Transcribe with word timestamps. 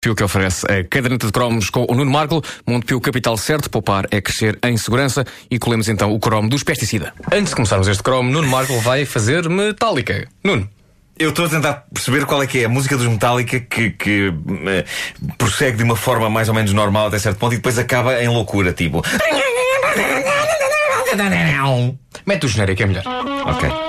Pio 0.00 0.14
que 0.14 0.22
oferece 0.22 0.64
a 0.70 0.84
caderneta 0.84 1.26
de 1.26 1.32
cromos 1.32 1.70
com 1.70 1.84
o 1.88 1.92
Nuno 1.92 2.12
Marco. 2.12 2.40
Montepio 2.64 3.00
Capital 3.00 3.36
Certo, 3.36 3.68
poupar 3.68 4.06
é 4.12 4.20
crescer 4.20 4.56
em 4.62 4.76
segurança. 4.76 5.24
E 5.50 5.58
colhemos 5.58 5.88
então 5.88 6.12
o 6.12 6.20
cromo 6.20 6.48
dos 6.48 6.62
pesticida. 6.62 7.12
Antes 7.32 7.48
de 7.48 7.56
começarmos 7.56 7.88
este 7.88 8.00
cromo, 8.00 8.30
Nuno 8.30 8.46
Marco 8.46 8.78
vai 8.78 9.04
fazer 9.04 9.48
Metallica. 9.48 10.28
Nuno. 10.44 10.68
Eu 11.18 11.30
estou 11.30 11.46
a 11.46 11.48
tentar 11.48 11.84
perceber 11.92 12.24
qual 12.26 12.40
é 12.40 12.46
que 12.46 12.60
é 12.60 12.66
a 12.66 12.68
música 12.68 12.96
dos 12.96 13.08
Metallica 13.08 13.58
que, 13.58 13.90
que 13.90 14.32
eh, 14.68 14.84
prossegue 15.36 15.78
de 15.78 15.82
uma 15.82 15.96
forma 15.96 16.30
mais 16.30 16.48
ou 16.48 16.54
menos 16.54 16.72
normal 16.72 17.08
até 17.08 17.18
certo 17.18 17.38
ponto 17.38 17.54
e 17.54 17.56
depois 17.56 17.76
acaba 17.76 18.22
em 18.22 18.28
loucura, 18.28 18.72
tipo. 18.72 19.02
Mete 22.24 22.46
o 22.46 22.48
genérico, 22.48 22.82
é 22.84 22.86
melhor. 22.86 23.04
Ok. 23.46 23.87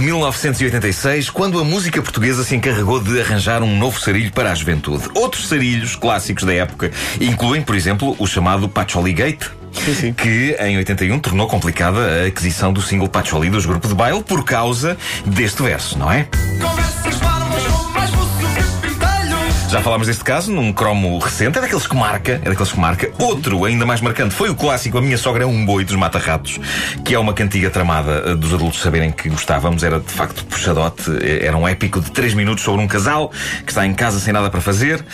De 0.00 0.06
1986 0.06 1.28
quando 1.28 1.58
a 1.58 1.64
música 1.64 2.00
portuguesa 2.00 2.42
se 2.42 2.56
encarregou 2.56 3.02
de 3.02 3.20
arranjar 3.20 3.62
um 3.62 3.76
novo 3.76 4.00
sarilho 4.00 4.32
para 4.32 4.50
a 4.50 4.54
juventude. 4.54 5.04
Outros 5.14 5.46
sarilhos 5.46 5.94
clássicos 5.94 6.44
da 6.44 6.54
época 6.54 6.90
incluem, 7.20 7.60
por 7.60 7.76
exemplo, 7.76 8.16
o 8.18 8.26
chamado 8.26 8.66
Patchouli 8.66 9.12
Gate. 9.12 9.46
Que 10.16 10.56
em 10.58 10.78
81 10.78 11.18
tornou 11.20 11.46
complicada 11.46 12.22
a 12.22 12.26
aquisição 12.26 12.72
do 12.72 12.80
single 12.80 13.08
Patchouli 13.08 13.50
dos 13.50 13.66
Grupo 13.66 13.86
de 13.86 13.94
Baile 13.94 14.22
por 14.22 14.42
causa 14.42 14.96
deste 15.26 15.62
verso, 15.62 15.98
não 15.98 16.10
é? 16.10 16.26
Já 19.70 19.80
falámos 19.80 20.08
deste 20.08 20.24
caso 20.24 20.50
num 20.52 20.72
cromo 20.72 21.16
recente, 21.20 21.56
é 21.58 21.60
daqueles 21.60 21.86
que 21.86 21.94
marca, 21.94 22.40
é 22.44 22.48
daqueles 22.48 22.72
que 22.72 22.80
marca. 22.80 23.08
Outro, 23.20 23.64
ainda 23.64 23.86
mais 23.86 24.00
marcante, 24.00 24.34
foi 24.34 24.50
o 24.50 24.54
clássico 24.56 24.98
A 24.98 25.00
Minha 25.00 25.16
Sogra 25.16 25.44
é 25.44 25.46
um 25.46 25.64
Boi 25.64 25.84
dos 25.84 25.94
Mata-Ratos, 25.94 26.58
que 27.04 27.14
é 27.14 27.18
uma 27.20 27.32
cantiga 27.32 27.70
tramada 27.70 28.24
eh, 28.26 28.34
dos 28.34 28.52
adultos 28.52 28.80
saberem 28.80 29.12
que 29.12 29.28
gostávamos. 29.28 29.84
Era 29.84 30.00
de 30.00 30.10
facto 30.10 30.44
puxadote, 30.44 31.08
eh, 31.22 31.46
era 31.46 31.56
um 31.56 31.68
épico 31.68 32.00
de 32.00 32.10
3 32.10 32.34
minutos 32.34 32.64
sobre 32.64 32.82
um 32.82 32.88
casal 32.88 33.30
que 33.64 33.70
está 33.70 33.86
em 33.86 33.94
casa 33.94 34.18
sem 34.18 34.32
nada 34.32 34.50
para 34.50 34.60
fazer. 34.60 35.04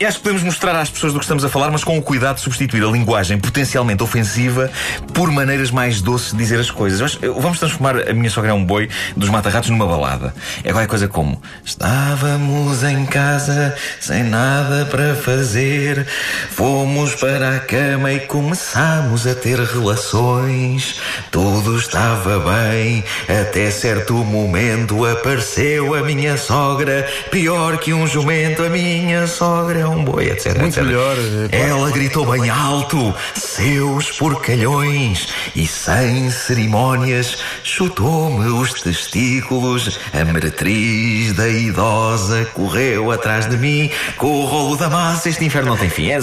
E 0.00 0.06
acho 0.06 0.18
que 0.18 0.22
podemos 0.22 0.44
mostrar 0.44 0.76
às 0.78 0.88
pessoas 0.88 1.12
do 1.12 1.18
que 1.18 1.24
estamos 1.24 1.44
a 1.44 1.48
falar, 1.48 1.72
mas 1.72 1.82
com 1.82 1.98
o 1.98 2.02
cuidado 2.02 2.36
de 2.36 2.42
substituir 2.42 2.84
a 2.84 2.86
linguagem 2.86 3.36
potencialmente 3.36 4.00
ofensiva 4.00 4.70
por 5.12 5.28
maneiras 5.28 5.72
mais 5.72 6.00
doces 6.00 6.30
de 6.30 6.38
dizer 6.38 6.60
as 6.60 6.70
coisas. 6.70 7.02
Acho- 7.02 7.18
eu- 7.20 7.34
Vamos 7.40 7.58
transformar 7.58 8.08
a 8.08 8.12
minha 8.14 8.30
sogra 8.30 8.50
é 8.52 8.54
um 8.54 8.64
boi 8.64 8.88
dos 9.16 9.28
mata-ratos 9.28 9.70
numa 9.70 9.86
balada. 9.88 10.32
É 10.62 10.70
qualquer 10.70 10.86
coisa 10.86 11.08
como 11.08 11.42
Estávamos 11.64 12.84
em 12.84 13.04
casa 13.06 13.74
sem 14.00 14.22
nada 14.22 14.86
para 14.86 15.16
fazer, 15.16 16.06
fomos 16.50 17.16
para 17.16 17.56
a 17.56 17.58
cama 17.58 18.12
e 18.12 18.20
começámos 18.20 19.26
a 19.26 19.34
ter 19.34 19.58
relações. 19.58 21.00
Tudo 21.32 21.76
estava 21.76 22.38
bem, 22.38 23.02
até 23.28 23.68
certo 23.72 24.14
momento 24.14 25.04
apareceu 25.04 25.92
a 25.96 26.02
minha 26.02 26.36
sogra, 26.36 27.04
pior 27.32 27.78
que 27.78 27.92
um 27.92 28.06
jumento, 28.06 28.62
a 28.62 28.68
minha 28.68 29.26
sogra 29.26 29.87
um 29.88 30.04
boi, 30.04 30.28
etc. 30.28 30.58
Muito 30.58 30.78
etc. 30.78 30.84
melhor, 30.84 31.16
eh, 31.50 31.68
Ela 31.68 31.90
gritou 31.90 32.26
bem 32.26 32.48
alto, 32.48 33.14
seus 33.34 34.12
porcalhões, 34.12 35.28
e 35.54 35.66
sem 35.66 36.30
cerimónias 36.30 37.38
chutou-me 37.62 38.46
os 38.46 38.72
testículos. 38.82 39.98
A 40.12 40.24
meretriz 40.24 41.32
da 41.34 41.48
idosa 41.48 42.44
correu 42.54 43.10
atrás 43.10 43.46
de 43.48 43.56
mim 43.56 43.90
com 44.16 44.42
o 44.42 44.46
rolo 44.46 44.76
da 44.76 44.88
massa. 44.88 45.28
Este 45.28 45.44
inferno 45.44 45.70
não 45.70 45.76
tem 45.76 45.90
fim. 45.90 46.10
É, 46.10 46.18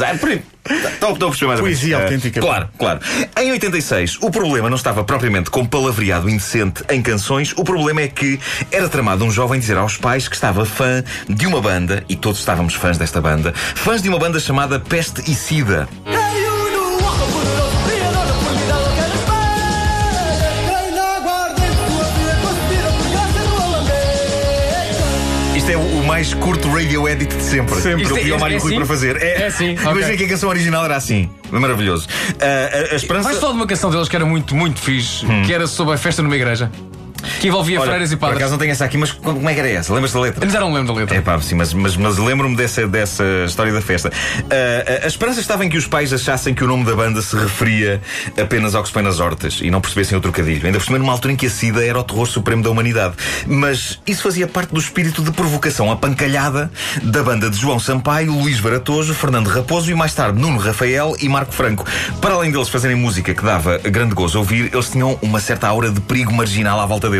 estou 0.69 1.11
a 1.11 1.15
perceber 1.17 1.47
mais. 1.47 1.59
Poesia 1.59 1.97
Eh, 1.97 2.01
autêntica. 2.03 2.39
Claro, 2.41 2.69
claro. 2.77 2.99
Em 3.39 3.51
86, 3.51 4.17
o 4.21 4.31
problema 4.31 4.69
não 4.69 4.75
estava 4.77 5.03
propriamente 5.03 5.49
com 5.49 5.65
palavreado 5.65 6.29
indecente 6.29 6.83
em 6.89 7.01
canções. 7.01 7.53
O 7.55 7.63
problema 7.63 8.01
é 8.01 8.07
que 8.07 8.39
era 8.71 8.89
tramado 8.89 9.23
um 9.23 9.31
jovem 9.31 9.59
dizer 9.59 9.77
aos 9.77 9.97
pais 9.97 10.27
que 10.27 10.35
estava 10.35 10.65
fã 10.65 11.03
de 11.29 11.45
uma 11.45 11.61
banda, 11.61 12.03
e 12.09 12.15
todos 12.15 12.39
estávamos 12.39 12.73
fãs 12.73 12.97
desta 12.97 13.21
banda, 13.21 13.53
fãs 13.53 14.01
de 14.01 14.09
uma 14.09 14.17
banda 14.19 14.39
chamada 14.39 14.79
Peste 14.79 15.29
e 15.29 15.35
Sida. 15.35 15.87
Isto 25.65 25.71
é 25.71 25.77
o 25.77 25.81
o 25.99 26.05
mais 26.05 26.31
curto 26.35 26.69
radio 26.69 27.09
edit 27.09 27.35
de 27.35 27.41
sempre. 27.41 27.81
Sempre. 27.81 28.05
Que 28.05 28.11
eu 28.11 28.15
pedi 28.17 28.29
ao 28.31 28.37
É- 28.37 28.39
Mário 28.39 28.57
é 28.57 28.59
Rui 28.59 28.67
assim? 28.69 28.77
para 28.77 28.85
fazer. 28.85 29.15
É 29.19 29.47
assim, 29.47 29.71
Imagina 29.71 30.05
ok. 30.05 30.17
que 30.17 30.23
a 30.25 30.27
canção 30.27 30.49
original 30.49 30.85
era 30.85 30.95
assim. 30.95 31.27
Maravilhoso. 31.49 32.07
Ah, 32.39 32.91
a, 32.91 32.93
a 32.93 32.95
esperança. 32.95 33.29
Vais 33.29 33.39
falar 33.39 33.53
de 33.53 33.57
uma 33.57 33.65
canção 33.65 33.89
deles 33.89 34.07
que 34.07 34.15
era 34.15 34.25
muito, 34.27 34.53
muito 34.55 34.79
fixe, 34.79 35.25
que 35.43 35.51
era 35.51 35.65
sobre 35.65 35.95
a 35.95 35.97
festa 35.97 36.21
numa 36.21 36.35
igreja, 36.35 36.71
que 37.39 37.47
envolvia. 37.47 37.79
Olha, 37.79 37.87
freiras 37.89 38.11
e 38.11 38.15
por 38.15 38.21
padres. 38.21 38.37
acaso 38.37 38.51
não 38.53 38.57
tenho 38.59 38.71
essa 38.71 38.85
aqui, 38.85 38.97
mas 38.97 39.11
como 39.11 39.49
é 39.49 39.53
que 39.53 39.59
era 39.59 39.69
essa? 39.69 39.93
Lembras 39.93 40.13
da 40.13 40.19
letra? 40.19 40.41
Mas 40.43 40.53
já 40.53 40.59
não 40.59 40.73
lembro 40.73 40.93
da 40.93 40.99
letra. 40.99 41.15
É 41.17 41.21
pá, 41.21 41.39
sim, 41.41 41.55
mas, 41.55 41.73
mas, 41.73 41.95
mas 41.97 42.17
lembro-me 42.17 42.55
dessa, 42.55 42.87
dessa 42.87 43.23
história 43.45 43.71
da 43.73 43.81
festa. 43.81 44.11
Ah, 44.49 45.01
a- 45.03 45.05
a 45.05 45.07
esperança 45.07 45.39
estava 45.39 45.65
em 45.65 45.69
que 45.69 45.77
os 45.77 45.87
pais 45.87 46.11
achassem 46.13 46.53
que 46.53 46.63
o 46.63 46.67
nome 46.67 46.83
da 46.85 46.95
banda 46.95 47.21
se 47.21 47.35
referia 47.35 48.01
apenas 48.41 48.75
ao 48.75 48.81
que 48.81 48.87
se 48.89 48.93
põe 48.93 49.03
nas 49.03 49.19
hortas 49.19 49.59
e 49.61 49.69
não 49.71 49.81
percebessem 49.81 50.17
o 50.17 50.21
trocadilho. 50.21 50.65
Ainda 50.65 50.77
por 50.79 50.85
cima, 50.85 50.97
numa 50.99 51.11
altura 51.11 51.33
em 51.33 51.35
que 51.35 51.45
a 51.45 51.49
SIDA 51.49 51.85
era 51.85 51.99
o 51.99 52.03
terror 52.03 52.25
supremo 52.25 52.61
da 52.63 52.69
humanidade. 52.69 53.15
Mas 53.47 53.99
isso 54.05 54.21
fazia 54.23 54.47
parte 54.47 54.73
do 54.73 54.79
espírito 54.79 55.21
de 55.21 55.31
provocação 55.31 55.91
apancalhada 55.91 56.71
da 57.03 57.23
banda 57.23 57.49
de 57.49 57.57
João 57.57 57.79
Sampaio, 57.79 58.31
Luís 58.33 58.59
Baratojo, 58.59 59.13
Fernando 59.13 59.47
Raposo 59.47 59.91
e 59.91 59.95
mais 59.95 60.13
tarde 60.13 60.39
Nuno 60.39 60.57
Rafael 60.59 61.15
e 61.19 61.27
Marco 61.29 61.53
Franco. 61.53 61.85
Para 62.21 62.33
além 62.35 62.51
deles 62.51 62.69
fazerem 62.69 62.95
música 62.95 63.33
que 63.33 63.43
dava 63.43 63.77
grande 63.77 64.13
gozo 64.13 64.37
a 64.37 64.41
ouvir, 64.41 64.69
eles 64.73 64.89
tinham 64.89 65.17
uma 65.21 65.39
certa 65.39 65.67
aura 65.67 65.89
de 65.89 66.01
perigo 66.01 66.33
marginal 66.33 66.79
à 66.79 66.85
volta 66.85 67.09
deles. 67.09 67.14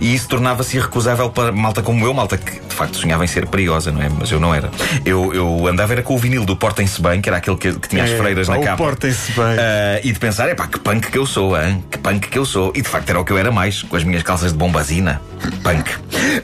E 0.00 0.14
isso 0.14 0.28
tornava-se 0.28 0.76
irrecusável 0.76 1.30
para 1.30 1.52
malta 1.52 1.82
como 1.82 2.04
eu, 2.04 2.14
malta 2.14 2.36
que 2.36 2.60
de 2.60 2.74
facto 2.74 2.96
sonhava 2.96 3.24
em 3.24 3.28
ser 3.28 3.46
perigosa, 3.46 3.90
não 3.92 4.02
é? 4.02 4.08
Mas 4.08 4.30
eu 4.30 4.40
não 4.40 4.54
era. 4.54 4.70
Eu, 5.04 5.32
eu 5.34 5.66
andava 5.66 5.92
era 5.92 6.02
com 6.02 6.14
o 6.14 6.18
vinil 6.18 6.44
do 6.44 6.56
Portem-se 6.56 7.00
Bem, 7.00 7.20
que 7.20 7.28
era 7.28 7.38
aquele 7.38 7.56
que, 7.56 7.72
que 7.72 7.88
tinha 7.88 8.04
as 8.04 8.10
É, 8.10 8.16
freiras 8.16 8.46
pá, 8.46 8.54
na 8.54 8.60
o 8.60 8.64
capa. 8.64 8.76
Portem-se 8.76 9.32
Bem. 9.32 9.44
Ah, 9.58 10.00
e 10.02 10.12
de 10.12 10.18
pensar, 10.18 10.48
é 10.48 10.54
pá, 10.54 10.66
que 10.66 10.78
punk 10.78 11.10
que 11.10 11.18
eu 11.18 11.26
sou, 11.26 11.60
hein? 11.60 11.84
que 11.90 11.98
punk 11.98 12.28
que 12.28 12.38
eu 12.38 12.44
sou. 12.44 12.72
E 12.74 12.82
de 12.82 12.88
facto 12.88 13.10
era 13.10 13.20
o 13.20 13.24
que 13.24 13.32
eu 13.32 13.38
era 13.38 13.50
mais, 13.52 13.82
com 13.82 13.96
as 13.96 14.04
minhas 14.04 14.22
calças 14.22 14.52
de 14.52 14.58
bombazina. 14.58 15.20
Punk. 15.62 15.90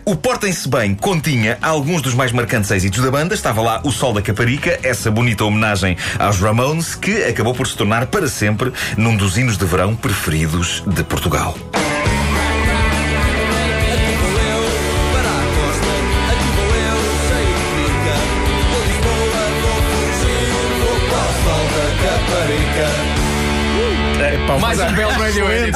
O 0.05 0.15
Portem-se 0.17 0.69
Bem 0.69 0.95
continha 0.95 1.59
alguns 1.63 2.03
dos 2.03 2.15
mais 2.15 2.33
marcantes 2.33 2.71
êxitos 2.71 3.03
da 3.03 3.11
banda. 3.11 3.35
Estava 3.35 3.61
lá 3.63 3.81
o 3.85 3.91
Sol 3.91 4.13
da 4.13 4.23
Caparica, 4.23 4.79
essa 4.83 5.11
bonita 5.11 5.45
homenagem 5.45 5.97
aos 6.19 6.39
Ramones, 6.39 6.95
que 6.95 7.25
acabou 7.25 7.55
por 7.55 7.67
se 7.67 7.77
tornar 7.77 8.07
para 8.07 8.29
sempre 8.29 8.73
num 8.97 9.17
dos 9.17 9.37
hinos 9.39 9.57
de 9.57 9.65
verão 9.65 9.95
preferidos 9.97 10.83
de 10.87 11.03
Portugal. 11.05 11.57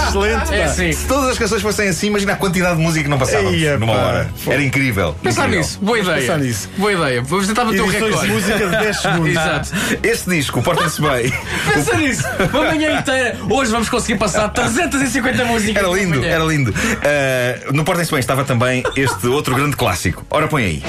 Excelente. 0.02 0.54
É 0.54 0.64
assim. 0.64 0.92
Se 0.92 1.06
todas 1.06 1.30
as 1.30 1.38
canções 1.38 1.62
fossem 1.62 1.88
assim, 1.88 2.06
imagina 2.08 2.32
a 2.32 2.36
quantidade 2.36 2.76
de 2.76 2.82
música 2.82 3.02
que 3.04 3.10
não 3.10 3.18
Eia, 3.52 3.78
numa 3.78 3.94
pá. 3.94 4.00
hora. 4.00 4.30
Era 4.46 4.62
incrível. 4.62 5.14
Pensar 5.22 5.42
incrível. 5.42 5.60
nisso, 5.60 5.78
boa 5.80 5.98
ideia. 5.98 6.18
pensar 6.20 6.38
nisso. 6.38 6.68
Boa 6.76 6.92
ideia. 6.92 7.22
Vamos 7.22 7.46
tentar 7.46 7.64
bater 7.64 7.80
o 7.80 7.84
Edições 7.90 8.04
de 8.04 8.10
recorde. 8.10 8.32
música 8.32 8.58
de 8.58 8.76
10 8.84 8.96
segundos. 8.96 9.30
Exato. 9.30 9.68
Este 10.02 10.30
disco, 10.30 10.62
Portem-se 10.62 11.00
Bem. 11.02 11.32
Pensa 11.74 11.96
nisso. 11.96 12.24
Uma 12.52 12.64
manhã 12.64 12.98
inteira. 12.98 13.36
Hoje 13.50 13.70
vamos 13.70 13.88
conseguir 13.88 14.18
passar 14.18 14.48
350 14.48 15.44
músicas. 15.44 15.82
Era 15.82 15.92
lindo, 15.92 16.24
era 16.24 16.44
lindo. 16.44 16.74
Ah, 17.02 17.72
no 17.72 17.84
Portem-se 17.84 18.10
Bem 18.10 18.20
estava 18.20 18.44
também 18.44 18.82
este 18.96 19.26
outro 19.26 19.54
grande 19.54 19.76
clássico. 19.76 20.24
Ora, 20.30 20.46
põe 20.46 20.64
aí. 20.64 20.82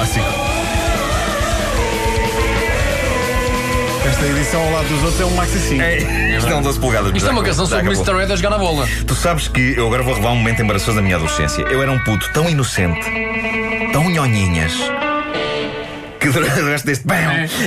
Clássico. 0.00 0.26
Esta 4.06 4.26
edição 4.26 4.62
ao 4.62 4.72
lado 4.72 4.88
dos 4.88 5.02
outros 5.02 5.20
é 5.20 5.24
um 5.26 5.34
maxi 5.34 5.58
5. 5.58 5.82
É, 5.82 6.36
isto 6.38 6.48
é 6.48 6.54
um 6.54 6.62
12 6.62 6.80
polegadas. 6.80 7.14
Isto 7.14 7.28
é 7.28 7.32
uma 7.32 7.42
canção 7.42 7.66
sobre 7.66 7.86
Mr. 7.86 8.22
Ed 8.22 8.32
a 8.32 8.36
jogar 8.36 8.50
na 8.50 8.58
bola. 8.58 8.88
Tu 9.06 9.14
sabes 9.14 9.48
que 9.48 9.74
eu 9.76 9.86
agora 9.86 10.02
vou 10.02 10.14
revelar 10.14 10.32
um 10.32 10.36
momento 10.36 10.62
embaraçoso 10.62 10.96
da 10.96 11.02
minha 11.02 11.16
adolescência. 11.16 11.62
Eu 11.62 11.82
era 11.82 11.92
um 11.92 11.98
puto 11.98 12.30
tão 12.32 12.48
inocente, 12.48 13.00
tão 13.92 14.08
nhonhinhas, 14.08 14.72
que 16.20 16.28
durante 16.28 16.60
o 16.60 16.66
resto 16.66 16.84
deste 16.86 17.06
bam, 17.06 17.16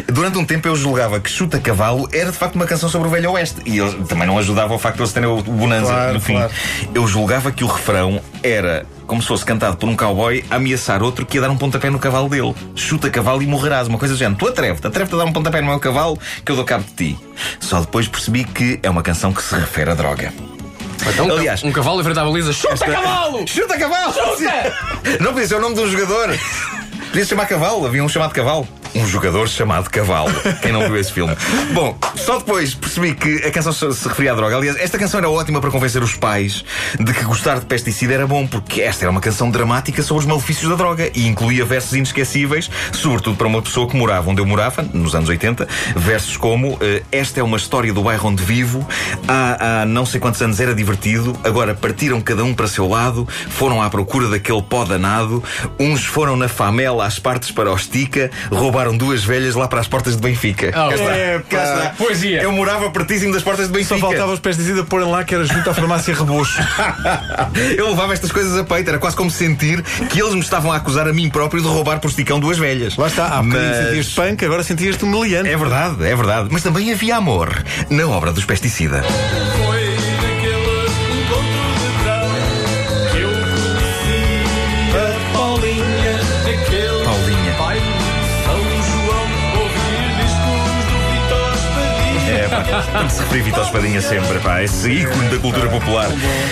durante 0.07 0.37
um 0.37 0.45
tempo 0.45 0.67
eu 0.67 0.75
julgava 0.75 1.19
que 1.19 1.29
Chuta 1.29 1.59
Cavalo 1.59 2.07
era 2.13 2.31
de 2.31 2.37
facto 2.37 2.55
uma 2.55 2.65
canção 2.65 2.87
sobre 2.87 3.07
o 3.07 3.11
Velho 3.11 3.31
Oeste. 3.31 3.61
E 3.65 3.77
eu 3.77 4.03
também 4.05 4.27
não 4.27 4.37
ajudava 4.37 4.73
o 4.73 4.79
facto 4.79 4.97
de 4.97 5.01
eles 5.03 5.11
terem 5.13 5.27
o 5.29 5.41
Bonanza 5.41 5.87
Claro, 5.91 6.13
no 6.13 6.21
fim. 6.21 6.33
claro. 6.35 6.51
Eu 6.93 7.07
julgava 7.07 7.51
que 7.51 7.63
o 7.63 7.67
refrão 7.67 8.21
era 8.43 8.85
como 9.07 9.21
se 9.21 9.27
fosse 9.27 9.43
cantado 9.43 9.75
por 9.77 9.89
um 9.89 9.95
cowboy 9.95 10.43
a 10.49 10.55
ameaçar 10.55 11.01
outro 11.03 11.25
que 11.25 11.37
ia 11.37 11.41
dar 11.41 11.49
um 11.49 11.57
pontapé 11.57 11.89
no 11.89 11.99
cavalo 11.99 12.29
dele. 12.29 12.53
Chuta 12.75 13.09
cavalo 13.09 13.41
e 13.41 13.47
morrerás. 13.47 13.87
Uma 13.87 13.97
coisa 13.97 14.13
do 14.13 14.17
género. 14.17 14.37
Tu 14.37 14.47
atreve-te, 14.47 14.85
atreve-te 14.87 15.15
a 15.15 15.17
dar 15.17 15.25
um 15.25 15.33
pontapé 15.33 15.59
no 15.59 15.67
meu 15.67 15.79
cavalo 15.79 16.17
que 16.45 16.51
eu 16.51 16.55
dou 16.55 16.63
cabo 16.63 16.83
de 16.83 16.91
ti. 17.13 17.19
Só 17.59 17.79
depois 17.81 18.07
percebi 18.07 18.43
que 18.43 18.79
é 18.83 18.89
uma 18.89 19.01
canção 19.01 19.33
que 19.33 19.41
se 19.41 19.55
refere 19.55 19.91
a 19.91 19.93
droga. 19.95 20.31
Então, 21.05 21.29
Aliás- 21.29 21.63
um 21.63 21.71
cavalo 21.71 21.99
à 21.99 22.13
baliza. 22.13 22.53
Chuta, 22.53 22.77
cavalo! 22.85 23.45
Chuta 23.47 23.77
cavalo! 23.77 24.13
Não 25.19 25.33
podia 25.33 25.47
ser 25.47 25.55
o 25.55 25.59
nome 25.59 25.75
de 25.75 25.81
um 25.81 25.91
jogador. 25.91 26.29
Podia 27.13 27.25
se 27.25 27.29
chamar 27.29 27.47
Cavalo, 27.47 27.85
havia 27.85 28.03
um 28.03 28.09
chamado 28.09 28.33
Cavalo. 28.33 28.67
Um 28.95 29.07
jogador 29.07 29.47
chamado 29.49 29.89
Cavalo. 29.89 30.31
Quem 30.61 30.71
não 30.71 30.81
viu 30.81 30.97
esse 30.97 31.11
filme? 31.11 31.35
Bom, 31.73 31.97
só 32.15 32.37
depois 32.37 32.75
percebi 32.75 33.15
que 33.15 33.37
a 33.45 33.51
canção 33.51 33.73
se 33.73 34.07
referia 34.07 34.33
à 34.33 34.35
droga. 34.35 34.55
Aliás, 34.55 34.77
esta 34.77 34.99
canção 34.99 35.19
era 35.19 35.29
ótima 35.29 35.59
para 35.59 35.71
convencer 35.71 36.03
os 36.03 36.15
pais 36.15 36.63
de 36.99 37.11
que 37.11 37.23
gostar 37.23 37.59
de 37.59 37.65
pesticida 37.65 38.13
era 38.13 38.27
bom, 38.27 38.45
porque 38.45 38.81
esta 38.81 39.05
era 39.05 39.11
uma 39.11 39.19
canção 39.19 39.49
dramática 39.49 40.03
sobre 40.03 40.21
os 40.21 40.29
malefícios 40.29 40.69
da 40.69 40.75
droga 40.75 41.09
e 41.15 41.27
incluía 41.27 41.65
versos 41.65 41.93
inesquecíveis, 41.93 42.69
sobretudo 42.91 43.35
para 43.35 43.47
uma 43.47 43.61
pessoa 43.61 43.87
que 43.89 43.95
morava 43.95 44.29
onde 44.29 44.41
eu 44.41 44.45
morava, 44.45 44.83
nos 44.93 45.15
anos 45.15 45.27
80. 45.27 45.67
Versos 45.95 46.37
como: 46.37 46.77
eh, 46.79 47.01
Esta 47.11 47.39
é 47.39 47.43
uma 47.43 47.57
história 47.57 47.91
do 47.91 48.03
bairro 48.03 48.29
onde 48.29 48.43
vivo, 48.43 48.87
há, 49.27 49.81
há 49.81 49.85
não 49.85 50.05
sei 50.05 50.19
quantos 50.19 50.41
anos 50.41 50.59
era 50.59 50.75
divertido, 50.75 51.35
agora 51.43 51.73
partiram 51.73 52.21
cada 52.21 52.43
um 52.43 52.53
para 52.53 52.67
seu 52.67 52.87
lado, 52.87 53.27
foram 53.49 53.81
à 53.81 53.89
procura 53.89 54.27
daquele 54.27 54.61
pó 54.61 54.85
danado, 54.85 55.43
uns 55.79 56.05
foram 56.05 56.35
na 56.35 56.47
famela 56.47 57.05
às 57.05 57.17
partes 57.17 57.49
para 57.49 57.69
a 57.69 57.73
Ostica, 57.73 58.29
roubaram 58.51 58.82
duas 58.91 59.23
velhas 59.23 59.55
lá 59.55 59.67
para 59.67 59.79
as 59.79 59.87
portas 59.87 60.15
de 60.15 60.21
Benfica. 60.21 60.67
Oh, 60.69 60.89
cá 60.89 60.95
está, 60.95 61.17
epá. 61.17 61.43
cá 61.49 61.63
está. 61.63 61.89
Poesia. 61.97 62.41
Eu 62.41 62.51
morava 62.51 62.89
pertíssimo 62.91 63.33
das 63.33 63.43
portas 63.43 63.67
de 63.67 63.73
Só 63.83 63.95
Benfica. 63.95 63.99
faltava 63.99 64.31
os 64.33 64.39
pesticidas 64.39 64.85
porem 64.87 65.09
lá 65.09 65.23
que 65.23 65.33
era 65.35 65.45
junto 65.45 65.69
à 65.69 65.73
farmácia 65.73 66.13
Rebocho. 66.13 66.61
Eu 67.77 67.89
levava 67.89 68.13
estas 68.13 68.31
coisas 68.31 68.57
a 68.57 68.63
peito, 68.63 68.89
era 68.89 68.99
quase 68.99 69.15
como 69.15 69.29
sentir 69.31 69.81
que 70.09 70.21
eles 70.21 70.33
me 70.33 70.41
estavam 70.41 70.71
a 70.71 70.75
acusar 70.77 71.07
a 71.07 71.13
mim 71.13 71.29
próprio 71.29 71.61
de 71.61 71.67
roubar 71.67 71.99
por 71.99 72.09
esticão 72.09 72.39
duas 72.39 72.57
velhas. 72.57 72.95
Lá 72.97 73.07
está, 73.07 73.25
há 73.27 73.41
bocadinho 73.41 73.69
Mas- 73.69 73.85
sentias 73.85 74.09
punk, 74.13 74.45
agora 74.45 74.63
sentias-te 74.63 75.03
humilhante. 75.03 75.49
É 75.49 75.57
verdade, 75.57 76.03
é 76.05 76.15
verdade. 76.15 76.49
Mas 76.51 76.63
também 76.63 76.91
havia 76.91 77.15
amor 77.17 77.63
na 77.89 78.07
obra 78.07 78.31
dos 78.31 78.45
pesticida. 78.45 79.03
Tem 93.29 93.43
que 93.43 93.59
Espadinha 93.59 94.01
sempre, 94.01 94.39
pá, 94.39 94.61
esse 94.61 94.89
ícone 94.89 95.29
da 95.29 95.37
cultura 95.37 95.69
popular. 95.69 96.07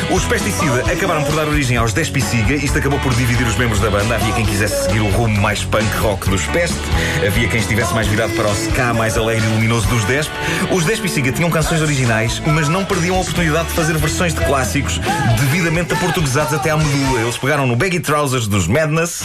Os 0.09 0.23
Pesticida 0.25 0.91
acabaram 0.91 1.23
por 1.23 1.35
dar 1.35 1.47
origem 1.47 1.77
aos 1.77 1.93
Despiciga. 1.93 2.55
Isto 2.55 2.79
acabou 2.79 2.99
por 2.99 3.13
dividir 3.13 3.45
os 3.45 3.55
membros 3.55 3.79
da 3.79 3.89
banda. 3.89 4.15
Havia 4.15 4.33
quem 4.33 4.45
quisesse 4.45 4.85
seguir 4.85 5.01
o 5.01 5.09
rumo 5.09 5.39
mais 5.39 5.63
punk 5.63 5.85
rock 5.97 6.29
dos 6.29 6.45
Peste. 6.47 6.79
Havia 7.25 7.47
quem 7.47 7.59
estivesse 7.59 7.93
mais 7.93 8.07
virado 8.07 8.33
para 8.33 8.47
o 8.47 8.53
ska 8.53 8.93
mais 8.93 9.17
alegre 9.17 9.45
e 9.45 9.49
luminoso 9.49 9.87
dos 9.87 10.03
Desp. 10.05 10.31
Os 10.71 10.85
Despiciga 10.85 11.31
tinham 11.31 11.49
canções 11.49 11.81
originais, 11.81 12.41
mas 12.45 12.67
não 12.67 12.83
perdiam 12.85 13.17
a 13.17 13.19
oportunidade 13.19 13.67
de 13.69 13.73
fazer 13.73 13.97
versões 13.97 14.33
de 14.33 14.41
clássicos 14.41 14.99
devidamente 15.39 15.93
aportuguesados 15.93 16.53
até 16.53 16.71
à 16.71 16.77
medula. 16.77 17.21
Eles 17.21 17.37
pegaram 17.37 17.67
no 17.67 17.75
Baggy 17.75 17.99
Trousers 17.99 18.47
dos 18.47 18.67
Madness 18.67 19.23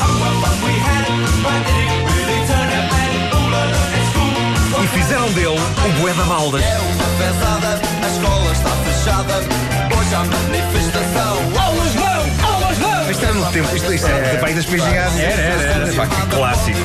e 4.87 4.89
fizeram 4.89 5.31
dele 5.33 5.49
o 5.49 6.01
Bué 6.01 6.13
da 6.15 6.25
Baldas. 6.25 6.63
É 6.63 6.79
uma 6.79 7.05
pesada, 7.19 7.81
a 8.03 8.09
escola 8.09 8.53
está 8.53 8.71
fechada. 8.71 9.35
Hoje 9.99 10.15
há 10.15 10.25
manifestação. 10.25 11.39
Aulas 11.61 11.95
não! 11.95 12.53
Aulas 12.55 12.79
não! 12.79 13.11
Isto 13.11 13.25
era 13.25 13.35
no 13.35 13.53
tempo, 13.53 13.77
isto, 13.77 13.93
isto 13.93 14.07
era 14.07 14.35
do 14.35 14.41
pai 14.41 14.55
das 14.55 14.65
PGAs. 14.67 15.19
Era, 15.19 15.43
era, 15.43 15.63
era. 15.63 16.07
Clássico. 16.31 16.79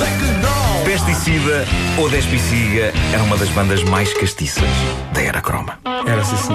É 0.00 0.18
que 0.18 0.32
não! 0.42 0.84
Pesticida 0.84 1.66
ou 1.98 2.08
Despiciga 2.08 2.92
era 3.12 3.22
uma 3.22 3.36
das 3.36 3.48
bandas 3.50 3.82
mais 3.84 4.12
castiças 4.14 4.68
da 5.12 5.22
era 5.22 5.40
croma. 5.40 5.78
Era 6.06 6.20
assim 6.20 6.36
sim. 6.36 6.54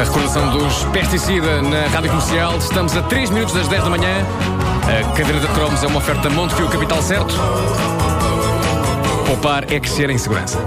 A 0.00 0.02
recordação 0.02 0.50
dos 0.50 0.84
pesticida 0.84 1.60
na 1.60 1.86
rádio 1.88 2.08
comercial. 2.08 2.56
Estamos 2.56 2.96
a 2.96 3.02
3 3.02 3.28
minutos 3.28 3.54
das 3.54 3.68
10 3.68 3.84
da 3.84 3.90
manhã. 3.90 4.24
A 4.84 5.14
cadeira 5.14 5.38
de 5.38 5.46
cromos 5.48 5.82
é 5.82 5.86
uma 5.88 5.98
oferta 5.98 6.30
Montepio 6.30 6.70
Capital 6.70 7.02
Certo. 7.02 7.34
Poupar 9.26 9.70
é 9.70 9.78
crescer 9.78 10.08
em 10.08 10.16
segurança. 10.16 10.58